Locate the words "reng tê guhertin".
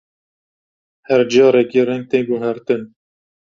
1.89-2.81